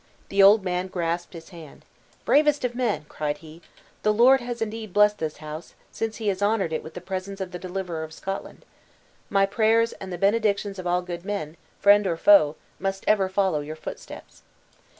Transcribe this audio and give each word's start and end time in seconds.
The 0.29 0.41
old 0.41 0.63
man 0.63 0.87
grasped 0.87 1.33
his 1.33 1.49
hand. 1.49 1.85
"Bravest 2.25 2.65
of 2.65 2.73
men!" 2.73 3.05
cried 3.07 3.37
he, 3.37 3.61
"the 4.01 4.11
Lord 4.11 4.41
has 4.41 4.59
indeed 4.59 4.93
blessed 4.93 5.19
this 5.19 5.37
house, 5.37 5.75
since 5.91 6.15
he 6.17 6.27
has 6.29 6.41
honored 6.41 6.73
it 6.73 6.81
with 6.83 6.95
the 6.95 7.01
presence 7.01 7.39
of 7.39 7.51
the 7.51 7.59
deliverer 7.59 8.01
of 8.03 8.11
Scotland! 8.11 8.65
My 9.29 9.45
prayers, 9.45 9.93
and 9.93 10.11
the 10.11 10.17
benedictions 10.17 10.79
of 10.79 10.87
all 10.87 11.03
good 11.03 11.23
men, 11.23 11.55
friend 11.79 12.07
or 12.07 12.17
foe, 12.17 12.55
must 12.79 13.03
ever 13.07 13.29
follow 13.29 13.59
your 13.59 13.75
footsteps!" 13.75 14.41